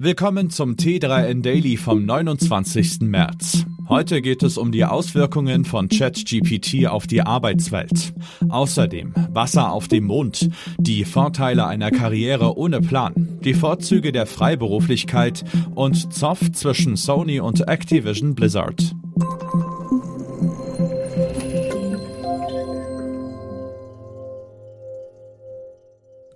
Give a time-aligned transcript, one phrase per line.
[0.00, 3.00] Willkommen zum T3N Daily vom 29.
[3.00, 3.66] März.
[3.88, 8.14] Heute geht es um die Auswirkungen von ChatGPT auf die Arbeitswelt.
[8.48, 15.44] Außerdem Wasser auf dem Mond, die Vorteile einer Karriere ohne Plan, die Vorzüge der Freiberuflichkeit
[15.74, 18.94] und Zoff zwischen Sony und Activision Blizzard.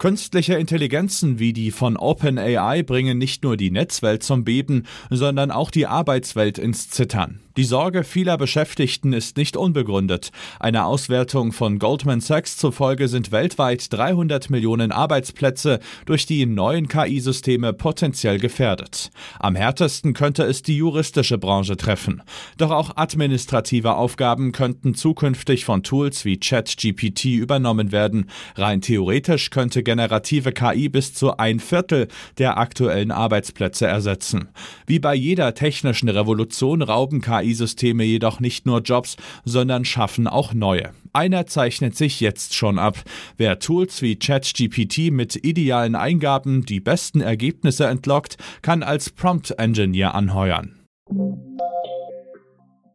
[0.02, 5.70] Künstliche Intelligenzen wie die von OpenAI bringen nicht nur die Netzwelt zum Beben, sondern auch
[5.70, 7.38] die Arbeitswelt ins Zittern.
[7.58, 10.30] Die Sorge vieler Beschäftigten ist nicht unbegründet.
[10.58, 17.74] Eine Auswertung von Goldman Sachs zufolge sind weltweit 300 Millionen Arbeitsplätze durch die neuen KI-Systeme
[17.74, 19.10] potenziell gefährdet.
[19.38, 22.22] Am härtesten könnte es die juristische Branche treffen.
[22.56, 28.30] Doch auch administrative Aufgaben könnten zukünftig von Tools wie ChatGPT übernommen werden.
[28.56, 34.48] Rein theoretisch könnte generative KI bis zu ein Viertel der aktuellen Arbeitsplätze ersetzen.
[34.86, 40.54] Wie bei jeder technischen Revolution rauben KI KI-Systeme jedoch nicht nur Jobs, sondern schaffen auch
[40.54, 40.90] neue.
[41.12, 42.98] Einer zeichnet sich jetzt schon ab.
[43.36, 50.14] Wer Tools wie ChatGPT mit idealen Eingaben die besten Ergebnisse entlockt, kann als Prompt Engineer
[50.14, 50.81] anheuern.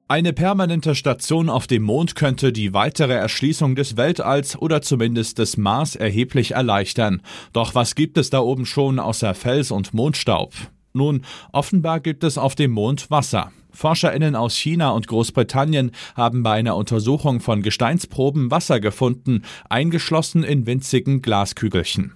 [0.10, 5.58] Eine permanente Station auf dem Mond könnte die weitere Erschließung des Weltalls oder zumindest des
[5.58, 7.22] Mars erheblich erleichtern.
[7.52, 10.54] Doch was gibt es da oben schon außer Fels und Mondstaub?
[10.94, 13.52] Nun, offenbar gibt es auf dem Mond Wasser.
[13.72, 20.66] ForscherInnen aus China und Großbritannien haben bei einer Untersuchung von Gesteinsproben Wasser gefunden, eingeschlossen in
[20.66, 22.14] winzigen Glaskügelchen.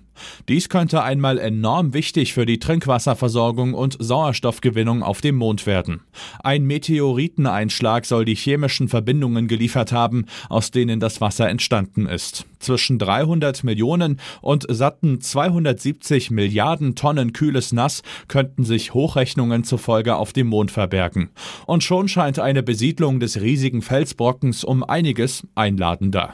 [0.50, 6.02] Dies könnte einmal enorm wichtig für die Trinkwasserversorgung und Sauerstoffgewinnung auf dem Mond werden.
[6.44, 12.46] Ein Meteoriteneinschlag soll die chemischen Verbindungen geliefert haben, aus denen das Wasser entstanden ist.
[12.60, 20.32] Zwischen 300 Millionen und satten 270 Milliarden Tonnen kühles Nass könnten sich Hochrechnungen zufolge auf
[20.34, 21.30] dem Mond verbergen.
[21.66, 26.34] Und schon scheint eine Besiedlung des riesigen Felsbrockens um einiges einladender.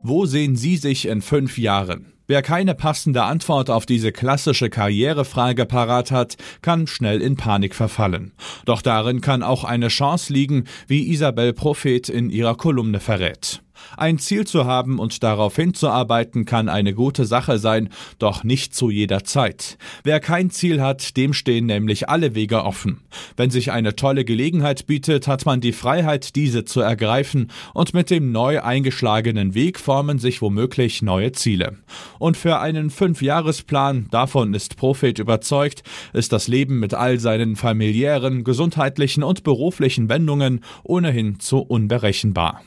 [0.00, 2.12] Wo sehen Sie sich in fünf Jahren?
[2.28, 8.32] Wer keine passende Antwort auf diese klassische Karrierefrage parat hat, kann schnell in Panik verfallen.
[8.64, 13.62] Doch darin kann auch eine Chance liegen, wie Isabel Prophet in ihrer Kolumne verrät.
[13.96, 17.88] Ein Ziel zu haben und darauf hinzuarbeiten kann eine gute Sache sein,
[18.18, 19.78] doch nicht zu jeder Zeit.
[20.04, 23.00] Wer kein Ziel hat, dem stehen nämlich alle Wege offen.
[23.36, 28.10] Wenn sich eine tolle Gelegenheit bietet, hat man die Freiheit, diese zu ergreifen, und mit
[28.10, 31.78] dem neu eingeschlagenen Weg formen sich womöglich neue Ziele.
[32.18, 35.82] Und für einen Fünfjahresplan, davon ist Prophet überzeugt,
[36.12, 42.62] ist das Leben mit all seinen familiären, gesundheitlichen und beruflichen Wendungen ohnehin zu unberechenbar.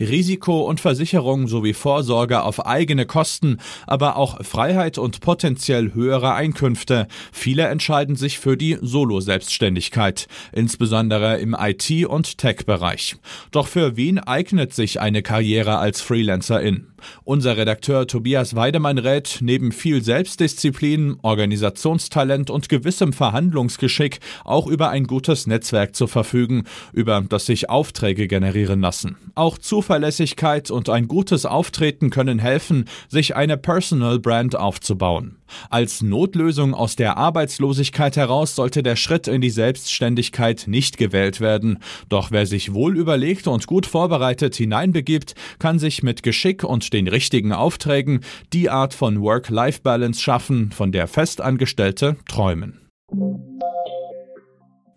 [0.00, 7.08] Risiko und Versicherung sowie Vorsorge auf eigene Kosten, aber auch Freiheit und potenziell höhere Einkünfte.
[7.32, 13.16] Viele entscheiden sich für die Solo-Selbstständigkeit, insbesondere im IT- und Tech-Bereich.
[13.50, 16.86] Doch für wen eignet sich eine Karriere als Freelancerin?
[17.24, 25.04] Unser Redakteur Tobias Weidemann rät, neben viel Selbstdisziplin, Organisationstalent und gewissem Verhandlungsgeschick auch über ein
[25.04, 29.16] gutes Netzwerk zu verfügen, über das sich Aufträge generieren lassen.
[29.34, 35.36] Auch Zuverlässigkeit und ein gutes Auftreten können helfen, sich eine Personal Brand aufzubauen.
[35.70, 41.78] Als Notlösung aus der Arbeitslosigkeit heraus sollte der Schritt in die Selbstständigkeit nicht gewählt werden.
[42.08, 47.08] Doch wer sich wohl überlegt und gut vorbereitet hineinbegibt, kann sich mit Geschick und den
[47.08, 48.20] richtigen Aufträgen
[48.52, 52.87] die Art von Work-Life-Balance schaffen, von der Festangestellte träumen.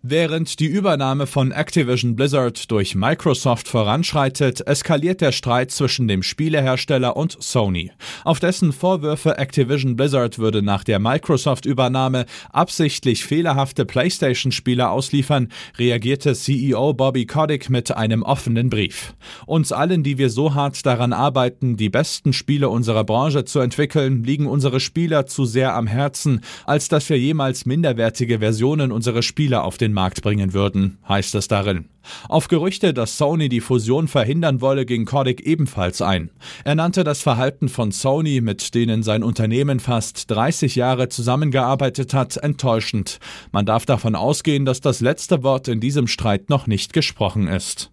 [0.04, 7.16] Während die Übernahme von Activision Blizzard durch Microsoft voranschreitet, eskaliert der Streit zwischen dem Spielehersteller
[7.16, 7.92] und Sony.
[8.24, 16.94] Auf dessen Vorwürfe Activision Blizzard würde nach der Microsoft-Übernahme absichtlich fehlerhafte PlayStation-Spiele ausliefern, reagierte CEO
[16.94, 19.14] Bobby Kotick mit einem offenen Brief.
[19.46, 24.24] Uns allen, die wir so hart daran arbeiten, die besten Spiele unserer Branche zu entwickeln,
[24.24, 29.62] liegen unsere Spieler zu sehr am Herzen, als dass wir jemals minderwertige Versionen unserer Spiele
[29.62, 31.88] auf den den Markt bringen würden, heißt es darin.
[32.28, 36.30] Auf Gerüchte, dass Sony die Fusion verhindern wolle, ging Kotick ebenfalls ein.
[36.64, 42.38] Er nannte das Verhalten von Sony, mit denen sein Unternehmen fast 30 Jahre zusammengearbeitet hat,
[42.38, 43.20] enttäuschend.
[43.52, 47.92] Man darf davon ausgehen, dass das letzte Wort in diesem Streit noch nicht gesprochen ist.